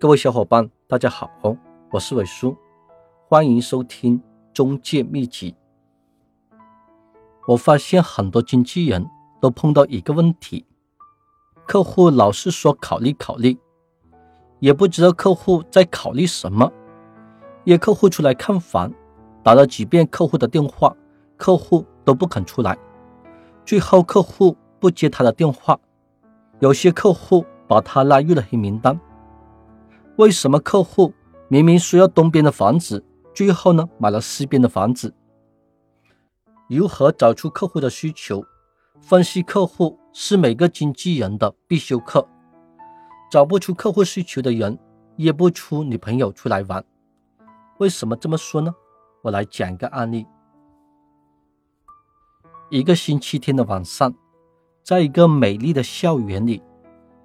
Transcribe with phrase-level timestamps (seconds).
[0.00, 1.30] 各位小伙伴，大家好，
[1.90, 2.56] 我是伟叔，
[3.28, 4.18] 欢迎收听
[4.50, 5.54] 中介秘籍。
[7.46, 9.06] 我发现很多经纪人
[9.42, 10.64] 都碰到一个问题：
[11.66, 13.58] 客户老是说考虑考虑，
[14.60, 16.72] 也不知道客户在考虑什么。
[17.64, 18.90] 约客户出来看房，
[19.42, 20.96] 打了几遍客户的电话，
[21.36, 22.74] 客户都不肯出来。
[23.66, 25.78] 最后客户不接他的电话，
[26.60, 28.98] 有些客户把他拉入了黑名单。
[30.20, 31.14] 为什么客户
[31.48, 33.02] 明明需要东边的房子，
[33.34, 35.14] 最后呢买了西边的房子？
[36.68, 38.44] 如何找出客户的需求？
[39.00, 42.28] 分析客户是每个经纪人的必修课。
[43.30, 44.78] 找不出客户需求的人，
[45.16, 46.84] 约不出女朋友出来玩。
[47.78, 48.74] 为什么这么说呢？
[49.22, 50.26] 我来讲一个案例。
[52.68, 54.14] 一个星期天的晚上，
[54.84, 56.62] 在一个美丽的校园里，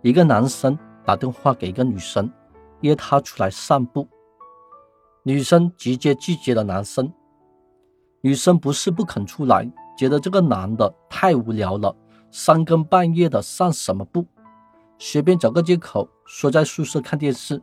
[0.02, 2.32] 一个男生打电话给一个女生。
[2.81, 4.07] 约他出来散步，
[5.23, 7.12] 女生直接拒绝了男生。
[8.21, 11.96] 女生不是不肯出来，觉得这个男的太无聊了，
[12.31, 14.26] 三更半夜的散什么步？
[14.98, 17.62] 随便找个借口说在宿舍看电视。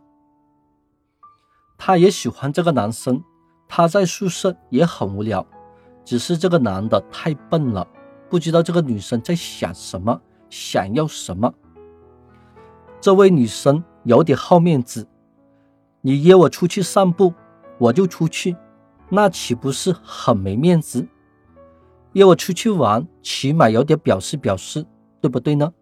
[1.77, 3.23] 她也喜欢这个男生，
[3.67, 5.45] 他在宿舍也很无聊，
[6.05, 7.85] 只是这个男的太笨了，
[8.29, 11.53] 不知道这个女生在想什么，想要什么。
[13.01, 15.07] 这位女生有点好面子。
[16.01, 17.33] 你约我出去散步，
[17.79, 18.57] 我就出去，
[19.09, 21.07] 那岂不是很没面子？
[22.13, 24.85] 约我出去玩，起码有点表示表示，
[25.21, 25.73] 对不对呢？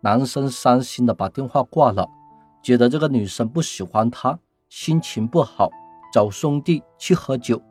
[0.00, 2.08] 男生伤心的把电话挂了，
[2.62, 5.70] 觉得这个女生不喜欢他，心情不好，
[6.12, 7.62] 找兄弟去喝酒。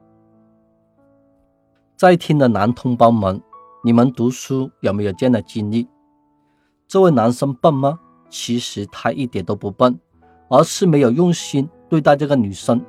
[1.98, 3.42] 在听的男同胞们，
[3.84, 5.90] 你们读书有没有这样的经历？
[6.88, 8.00] 这位男生笨吗？
[8.32, 10.00] 其实他一点都不笨。
[10.54, 12.86] 而是没有用心对待这个女生，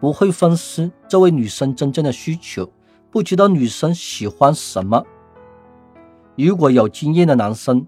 [0.00, 2.66] 不会分析这位女生真正的需求，
[3.10, 5.04] 不知道女生喜欢什么。
[6.36, 7.86] 如果有经验的男生，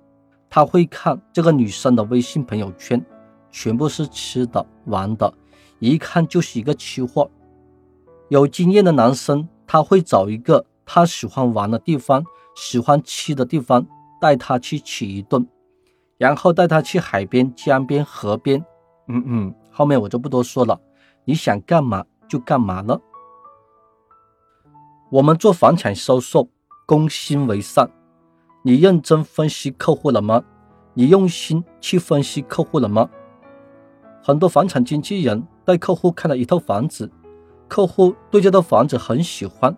[0.50, 3.02] 他会看这个女生的微信朋友圈，
[3.50, 5.32] 全部是吃的、玩的，
[5.78, 7.30] 一看就是一个吃货。
[8.28, 12.22] 有经验的男生，他会找一个他喜欢玩的地方、
[12.54, 13.86] 喜欢吃的地方，
[14.20, 15.46] 带她去吃一顿，
[16.18, 18.64] 然后带他去海边、江边、河边。
[19.08, 20.80] 嗯嗯，后面我就不多说了，
[21.24, 23.00] 你想干嘛就干嘛了。
[25.10, 26.48] 我们做房产销售，
[26.86, 27.88] 攻心为上。
[28.62, 30.42] 你认真分析客户了吗？
[30.94, 33.10] 你用心去分析客户了吗？
[34.22, 37.10] 很多房产经纪人带客户看了一套房子，
[37.68, 39.76] 客户对这套房子很喜欢。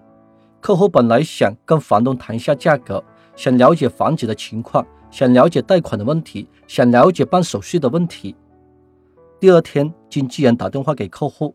[0.60, 3.02] 客户本来想跟房东谈一下价格，
[3.34, 8.36] 想了解房子的情况，想了解贷款的问题，想了解办手续的问题。
[9.40, 11.54] 第二天，经纪人打电话给客户：“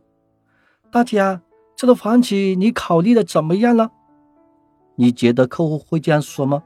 [0.92, 1.42] 大家，
[1.76, 3.92] 这个房子你考虑的怎么样了？”
[4.96, 6.64] 你觉得客户会这样说吗？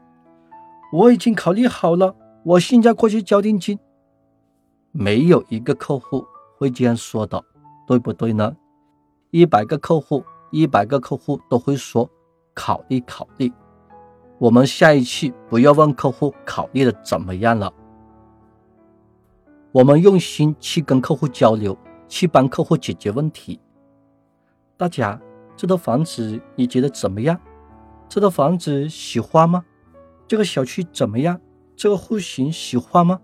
[0.92, 2.14] 我已经考虑好了，
[2.44, 3.78] 我现在过去交定金。
[4.92, 6.24] 没有一个客户
[6.56, 7.42] 会这样说的，
[7.86, 8.56] 对不对呢？
[9.30, 12.08] 一百个客户，一百个客户都会说
[12.54, 13.52] 考虑考虑。
[14.38, 17.72] 我们下一期不要问客户考虑的怎么样了。
[19.72, 21.76] 我们用心去跟客户交流，
[22.06, 23.58] 去帮客户解决问题。
[24.76, 25.18] 大家，
[25.56, 27.40] 这套房子你觉得怎么样？
[28.10, 29.64] 这套房子喜欢吗？
[30.28, 31.40] 这个小区怎么样？
[31.74, 33.18] 这个户型喜欢吗？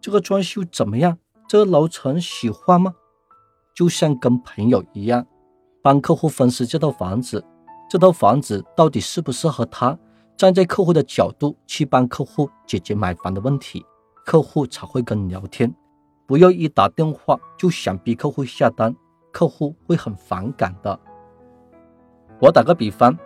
[0.00, 1.18] 这个装修怎么样？
[1.46, 2.94] 这个楼层喜欢吗？
[3.74, 5.26] 就像跟朋友一样，
[5.82, 7.44] 帮客户分析这套房子，
[7.90, 9.98] 这套房子到底适不适合他？
[10.36, 13.84] 站在客户的角度去帮客户解决买房的问题，
[14.24, 15.72] 客户才会跟你聊天。
[16.26, 18.94] 不要一打电话就想逼客户下单，
[19.30, 20.98] 客户会很反感的。
[22.40, 23.16] 我打个比方，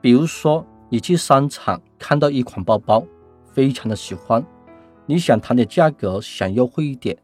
[0.00, 3.04] 比如说你去商场看到一款包包，
[3.52, 4.44] 非常的喜欢，
[5.04, 7.18] 你想谈点价格，想优惠一点。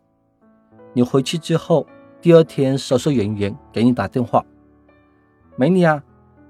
[0.92, 1.86] 你回去之后，
[2.20, 4.44] 第二天销售人员给你打电话
[5.56, 6.02] ：“美女啊，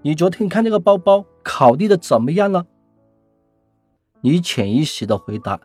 [0.03, 2.67] 你昨天看这个包包，考虑的怎么样了？”
[4.21, 5.61] 你潜意识的回答：“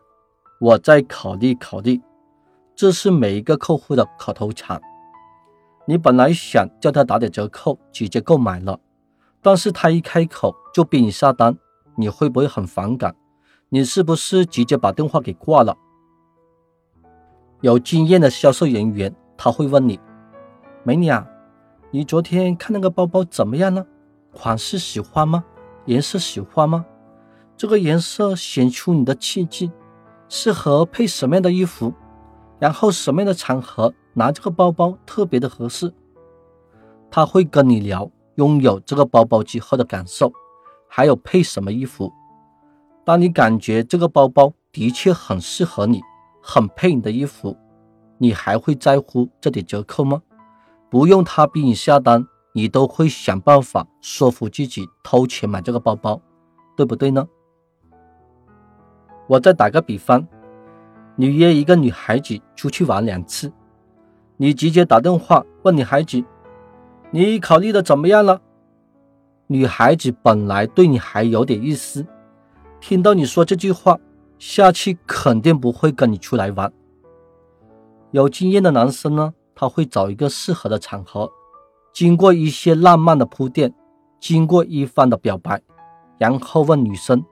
[0.62, 2.00] 我在考虑考虑。”
[2.76, 4.80] 这是每一个客户的口头禅。
[5.88, 8.80] 你本来想叫他打点折扣，直接购买了，
[9.42, 11.58] 但是他一开口就逼你下单，
[11.96, 13.16] 你会不会很反感？
[13.70, 15.76] 你是不是直接把电话给挂了？
[17.62, 20.00] 有经验的销售人员他会问你
[20.84, 21.28] ：“美女啊，
[21.92, 23.86] 你昨天看那个包包怎么样呢？
[24.32, 25.44] 款式喜欢吗？
[25.86, 26.86] 颜色喜欢吗？
[27.58, 29.70] 这个颜色显出你的气质，
[30.30, 31.94] 适合配什么样的衣服？”
[32.60, 35.92] 然后什么样的场合拿这个包包特别的合适。
[37.10, 40.32] 他会跟你聊拥有这个包包之后的感受，
[40.88, 42.12] 还有配什么衣服。
[43.04, 46.02] 当你感觉这个包包的确很适合你，
[46.42, 47.58] 很配你的衣服，
[48.20, 50.22] 你还会在乎这点折扣吗？
[50.90, 56.22] 不用他逼你下单，你都会想办法说服自己偷钱买这个包包，
[56.76, 57.28] 对不对呢？
[59.28, 60.28] 我再打个比方，
[61.16, 63.52] 你约一个女孩子出去玩两次，
[64.36, 66.24] 你直接打电话问女孩子。
[67.12, 68.42] 你考虑的怎么样了？
[69.48, 72.06] 女孩子本来对你还有点意思，
[72.80, 73.98] 听到你说这句话，
[74.38, 76.72] 下次肯定不会跟你出来玩。
[78.12, 81.32] 有经验的男生呢，他会找一个适合的场合，
[81.94, 83.74] 经过一些浪漫的铺垫，
[84.20, 85.62] 经过一番的表白，
[86.18, 87.24] 然后问女生：“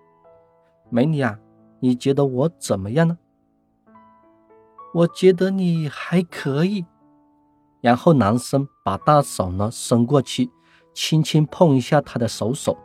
[0.89, 1.39] 美女啊，
[1.79, 3.17] 你觉得我怎么样呢？”
[4.93, 6.85] 我觉得你还可以。
[7.79, 10.49] 然后男生把大手呢伸过去，
[10.93, 12.77] 轻轻碰一下她的手手。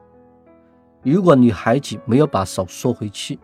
[1.02, 3.38] 如果女孩子没有把手缩回去，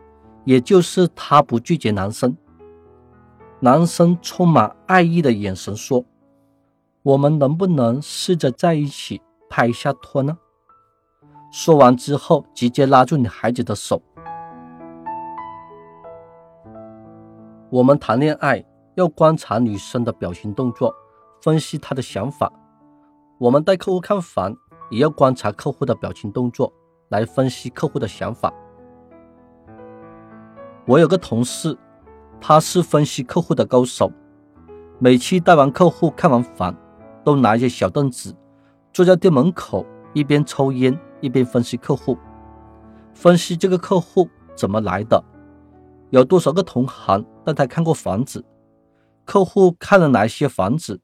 [0.45, 2.37] 也就是她不拒绝男生。
[3.59, 6.05] 男生充满爱意的眼神说
[7.03, 10.37] ：“我们能不能试着在一起拍一下拖呢？”
[11.53, 14.01] 说完之后，直接拉住你孩子的手。
[17.71, 18.65] 我们谈恋爱
[18.97, 20.95] 要观察女生的表情动作。
[21.43, 22.53] 分析她的想法，
[23.39, 24.55] 我们带客户看房
[24.91, 26.71] 也要观察客户的表情动作，
[27.09, 28.53] 来分析客户的想法。
[30.87, 31.79] 我有个同事，
[32.43, 34.13] 他是分析客户的高手，
[34.99, 36.77] 每期带完客户看完房，
[37.25, 38.35] 都拿一些小凳子，
[38.93, 42.17] 坐在店门口，一边抽烟一边分析客户，
[43.15, 45.23] 分析这个客户怎么来的，
[46.11, 48.45] 有多少个同行带他看过房子，
[49.25, 51.01] 客户看了哪些房子。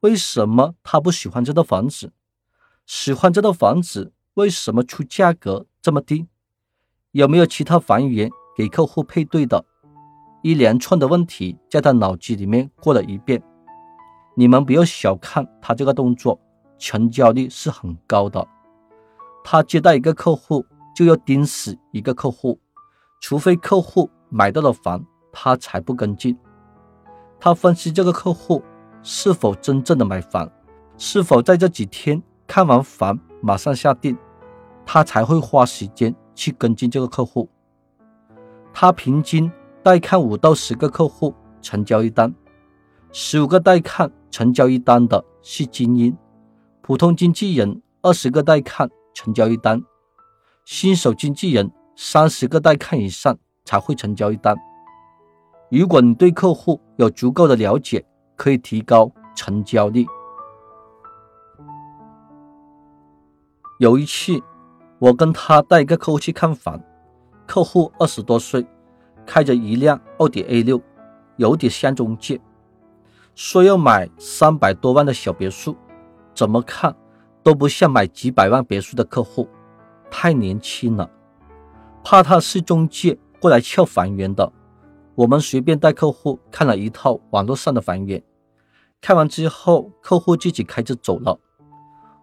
[0.00, 2.12] 为什么他不喜欢这套房子？
[2.86, 6.26] 喜欢这套房子，为什么出价格这么低？
[7.12, 9.64] 有没有其他房源给客户配对的？
[10.42, 13.40] 一连串的问题在他脑子里面过了一遍。
[14.34, 16.40] 你们不要小看他这个动作，
[16.78, 18.46] 成交率是很高的。
[19.44, 20.64] 他接待一个客户
[20.94, 22.58] 就要盯死一个客户，
[23.20, 26.36] 除非客户买到了房，他才不跟进。
[27.38, 28.62] 他分析这个客户。
[29.04, 30.48] 是否真正的买房？
[30.96, 34.16] 是否在这几天看完房马上下定？
[34.86, 37.48] 他才会花时间去跟进这个客户。
[38.72, 39.50] 他平均
[39.82, 42.32] 带看五到十个客户成交一单，
[43.10, 46.16] 十五个带看成交一单的是精英，
[46.80, 49.80] 普通经纪人二十个带看成交一单，
[50.64, 54.56] 新手经纪人三十个带看以上才会成交一单。
[55.70, 58.02] 如果你对客户有足够的了解，
[58.34, 60.06] 可以提高成交率。
[63.78, 64.40] 有一次，
[64.98, 66.80] 我跟他带一个客户去看房，
[67.46, 68.66] 客户二十多岁，
[69.26, 70.80] 开着一辆奥迪 A 六，
[71.36, 72.40] 有点像中介，
[73.34, 75.76] 说要买三百多万的小别墅，
[76.34, 76.94] 怎么看
[77.42, 79.48] 都不像买几百万别墅的客户，
[80.10, 81.10] 太年轻了，
[82.04, 84.52] 怕他是中介过来撬房源的。
[85.14, 88.22] 我们随便带客户看了一套网络上的房源，
[89.00, 91.38] 看完之后，客户自己开车走了。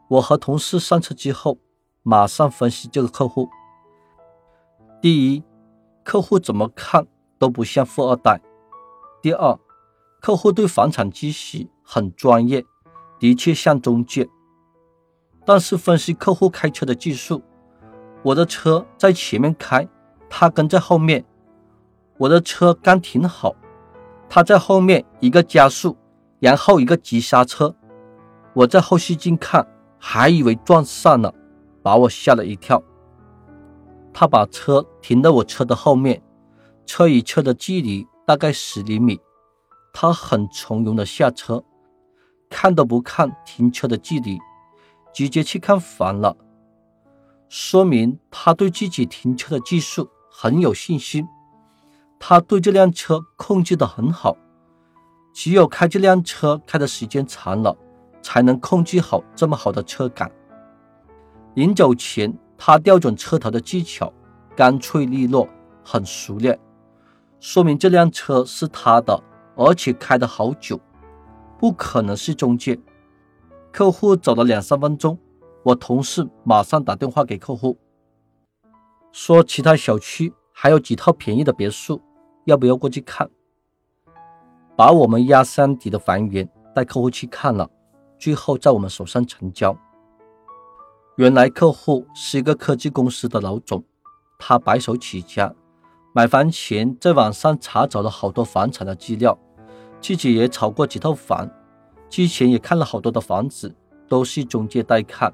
[0.07, 1.59] 我和同事上车之后，
[2.01, 3.47] 马上分析这个客户。
[5.01, 5.43] 第一，
[6.03, 7.05] 客户怎么看
[7.37, 8.39] 都不像富二代；
[9.21, 9.59] 第二，
[10.19, 12.65] 客户对房产知识很专业，
[13.19, 14.29] 的确像中介。
[15.45, 17.41] 但是分析客户开车的技术，
[18.21, 19.87] 我的车在前面开，
[20.29, 21.25] 他跟在后面。
[22.17, 23.55] 我的车刚停好，
[24.27, 25.95] 他在后面一个加速，
[26.39, 27.73] 然后一个急刹车。
[28.53, 29.65] 我在后视镜看，
[29.97, 31.33] 还以为撞上了，
[31.81, 32.83] 把我吓了一跳。
[34.13, 36.21] 他把车停在我车的后面，
[36.85, 39.17] 车与车的距离大概十厘米。
[40.01, 41.61] 他很从容的下车，
[42.49, 44.39] 看都不看停车的距离，
[45.13, 46.37] 直接去看房了，
[47.49, 51.27] 说明他对自己停车的技术很有信心。
[52.17, 54.37] 他对这辆车控制的很好，
[55.33, 57.75] 只有开这辆车开的时间长了，
[58.21, 60.31] 才能控制好这么好的车感。
[61.55, 64.13] 临走前，他调准车头的技巧
[64.55, 65.45] 干脆利落，
[65.83, 66.57] 很熟练，
[67.41, 69.21] 说明这辆车是他的，
[69.59, 70.79] 而且开的好久，
[71.57, 72.79] 不可能是中介。
[73.73, 75.19] 客户走了两三分钟，
[75.63, 77.77] 我同事马上打电话给客户，
[79.11, 82.01] 说其他小区还有几套便宜的别墅。
[82.45, 83.29] 要不要过去看？
[84.77, 87.69] 把我们压箱底的房源带客户去看了，
[88.17, 89.77] 最后在我们手上成交。
[91.17, 93.83] 原来客户是一个科技公司的老总，
[94.39, 95.53] 他白手起家，
[96.15, 99.37] 买房前在网上查找了好多房产的资料，
[100.01, 101.49] 自己也炒过几套房，
[102.09, 103.73] 之前也看了好多的房子，
[104.07, 105.33] 都是中介带看。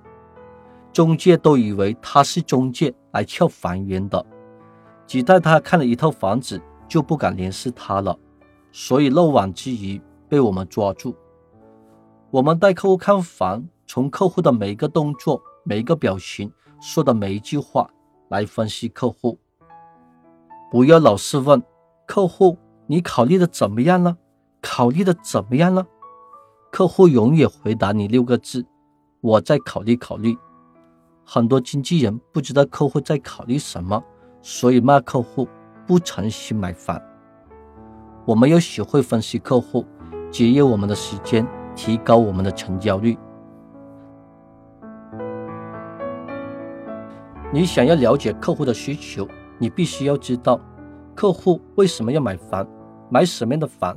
[0.91, 4.25] 中介都以为他是中介来撬房源的，
[5.05, 8.17] 只带他看了一套房子就不敢联系他了，
[8.71, 11.15] 所以漏网之鱼被我们抓住。
[12.31, 17.89] 我们带客户看房，从客户的每一个动作、每一个表情、说的每一句话
[18.29, 19.37] 来分析客户。
[20.71, 21.61] 不要老是问
[22.05, 22.57] 客户
[22.87, 24.17] 你考虑的怎么样了，
[24.67, 25.85] 考虑的怎么样了？
[26.71, 28.65] 客户永远回答你六个字：
[29.21, 30.35] 我再考虑考虑。
[31.23, 34.03] 很多经纪人不知道客户在考虑什么，
[34.41, 35.47] 所以骂客户
[35.85, 36.99] 不诚心买房。
[38.25, 39.85] 我们要学会分析客户，
[40.31, 43.15] 节约我们的时间，提高我们的成交率。
[47.53, 49.27] 你想要了解客户的需求，
[49.59, 50.59] 你必须要知道
[51.13, 52.67] 客户为什么要买房，
[53.11, 53.95] 买什么样的房？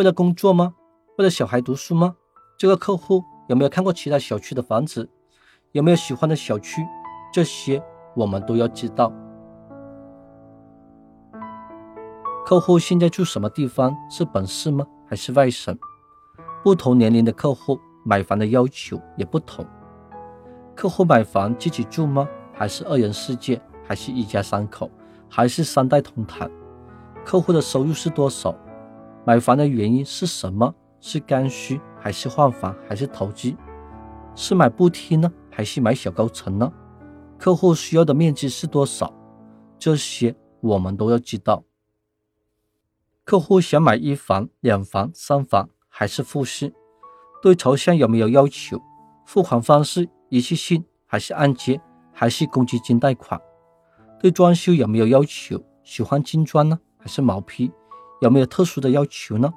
[0.00, 0.72] 为了工作吗？
[1.18, 2.16] 为了小孩读书吗？
[2.56, 5.06] 这个客户有没有看过其他小区的房子？
[5.72, 6.80] 有没有喜欢的小区？
[7.30, 7.82] 这些
[8.16, 9.12] 我们都要知道。
[12.46, 13.94] 客户现在住什么地方？
[14.08, 14.86] 是本市吗？
[15.06, 15.78] 还是外省？
[16.64, 19.66] 不同年龄的客户买房的要求也不同。
[20.74, 22.26] 客户买房自己住吗？
[22.54, 23.60] 还是二人世界？
[23.86, 24.90] 还是一家三口？
[25.28, 26.50] 还是三代同堂？
[27.22, 28.56] 客户的收入是多少？
[29.24, 30.74] 买房的原因是什么？
[31.00, 31.80] 是刚需？
[31.98, 32.74] 还是换房？
[32.88, 33.54] 还是投资？
[34.34, 35.30] 是买步梯呢？
[35.50, 36.72] 还是买小高层呢？
[37.38, 39.12] 客户需要的面积是多少？
[39.78, 41.64] 这些我们都要知道。
[43.24, 46.72] 客户想买一房、两房、三房，还是复式？
[47.42, 48.80] 对朝向有没有要求？
[49.26, 51.80] 付款方式一次性还是按揭？
[52.12, 53.40] 还是公积金贷款？
[54.18, 55.62] 对装修有没有要求？
[55.82, 57.70] 喜欢精装呢，还是毛坯？
[58.20, 59.52] 有没有特殊的要求呢？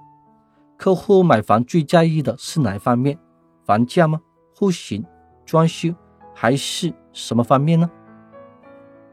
[0.77, 3.17] 客户买房最在意的是哪一方面？
[3.65, 4.19] 房价吗？
[4.55, 5.05] 户型？
[5.45, 5.93] 装修
[6.33, 7.89] 还是什么方面呢？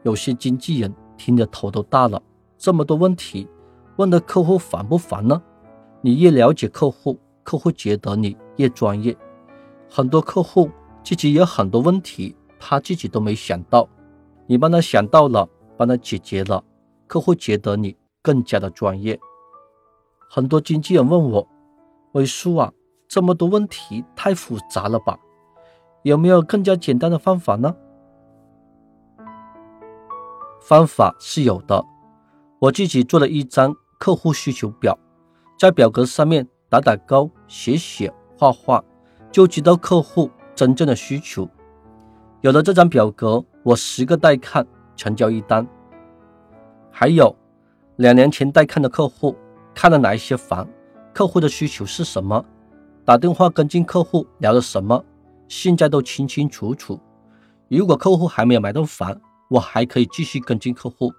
[0.03, 2.21] 有些经纪人听着头都大了，
[2.57, 3.47] 这么多问题，
[3.97, 5.41] 问的客户烦不烦呢？
[6.01, 9.15] 你越了解客户，客户觉得你越专业。
[9.89, 10.71] 很多客户
[11.03, 13.87] 自己有很多问题，他自己都没想到，
[14.47, 16.63] 你帮他想到了，帮他解决了，
[17.07, 19.19] 客户觉得你更加的专业。
[20.33, 21.45] 很多经纪人问我，
[22.13, 22.71] 伟叔啊，
[23.05, 25.19] 这么多问题太复杂了吧？
[26.03, 27.75] 有没有更加简单的方法呢？
[30.61, 31.83] 方法是有的，
[32.59, 34.97] 我自己做了一张客户需求表，
[35.59, 38.81] 在表格上面打打勾、写写、画画，
[39.33, 41.45] 就知道客户真正的需求。
[42.39, 45.67] 有了这张表格，我十个带看成交一单。
[46.89, 47.35] 还有
[47.97, 49.35] 两年前带看的客户
[49.73, 50.67] 看了哪一些房，
[51.13, 52.43] 客户的需求是什么，
[53.05, 55.03] 打电话跟进客户聊了什么。
[55.47, 56.99] 现在都清清楚楚。
[57.67, 61.11] 如果客户还没有买到房，我还可以继续跟进客户。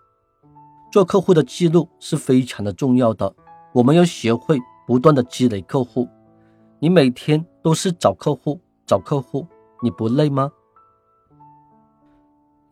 [0.91, 3.35] 做客户的记录是非常的重要的，
[3.73, 6.09] 我们要学会不断的积累客户。
[6.79, 9.47] 你每天都是找客户，找客户，
[9.83, 10.51] 你不累吗？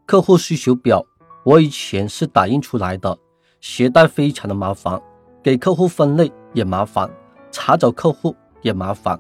[0.07, 1.05] 客户需求表，
[1.45, 3.19] 我以前是打印出来的，
[3.61, 5.01] 携带非常的麻烦，
[5.43, 7.11] 给客户分类也麻烦，
[7.51, 9.19] 查找客户也麻烦。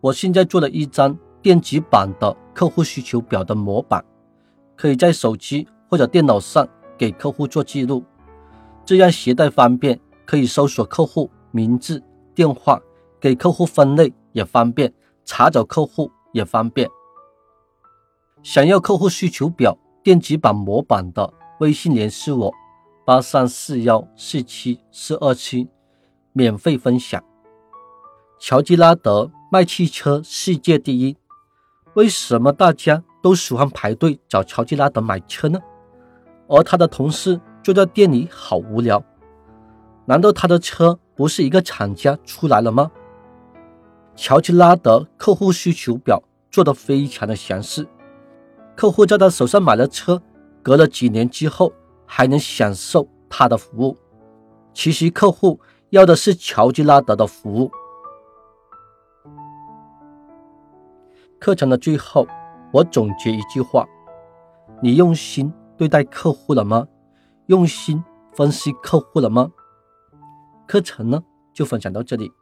[0.00, 1.16] 我现在做了一张。
[1.40, 4.04] 电子版的客户需求表的模板，
[4.76, 8.02] 可以在手机或者电脑上给客户做记录，
[8.84, 12.02] 这样携带方便，可以搜索客户名字、
[12.34, 12.78] 电话，
[13.20, 14.92] 给客户分类也方便，
[15.24, 16.90] 查找客户也方便。
[18.42, 22.52] 想要客户需求表电子版模板的，微信联系我，
[23.08, 25.66] 八三四幺四七四二七，
[26.34, 27.24] 免费分享。
[28.38, 31.16] 乔吉拉德卖汽车世界第一。
[31.94, 35.58] 为什么大家都喜欢排队找乔吉拉德买车呢？
[36.48, 39.02] 而他的同事坐在店里好无聊。
[40.04, 42.90] 难道他的车不是一个厂家出来了吗？
[44.16, 47.88] 乔吉拉德客户需求表做得非常的详细，
[48.76, 50.20] 客户在他手上买了车，
[50.62, 51.72] 隔了几年之后
[52.08, 53.96] 还能享受他的服务。
[54.72, 55.60] 其实客户
[55.90, 57.70] 要的是乔吉拉德的服务。
[61.38, 62.26] 课程的最后，
[62.72, 63.86] 我总结一句话：
[64.82, 66.88] 你用心对待客户了吗？
[67.46, 69.50] 用心分析客户了吗？
[70.66, 71.22] 课程呢，
[71.52, 72.32] 就分享到这里。